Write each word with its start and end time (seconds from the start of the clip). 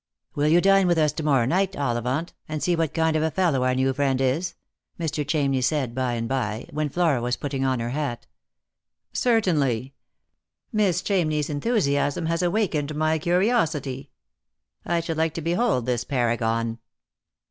"Will 0.33 0.47
you 0.47 0.61
dine 0.61 0.87
with 0.87 0.97
us 0.97 1.11
to 1.11 1.21
morrow 1.21 1.45
light, 1.45 1.73
Ollivant, 1.75 2.33
and 2.49 2.63
see 2.63 2.75
what 2.75 2.91
kind 2.91 3.15
of 3.15 3.21
a 3.21 3.29
fellow 3.29 3.63
our 3.63 3.75
new 3.75 3.93
friend 3.93 4.19
is 4.19 4.55
r" 4.99 5.05
Mr. 5.05 5.23
Chamney 5.23 5.63
said 5.63 5.93
by 5.93 6.13
and 6.13 6.27
by, 6.27 6.65
when 6.71 6.89
Flora 6.89 7.21
was 7.21 7.37
putting 7.37 7.63
on 7.63 7.79
her 7.79 7.91
hat." 7.91 8.25
Certainly. 9.13 9.93
Miss 10.73 11.03
Chamney's 11.03 11.51
enthusiasm 11.51 12.25
has 12.25 12.41
awakened 12.41 12.95
my 12.95 13.19
curiosity. 13.19 14.09
I 14.87 15.01
should 15.01 15.17
like 15.17 15.35
to 15.35 15.41
behold 15.41 15.85
this 15.85 16.03
paragon." 16.03 16.79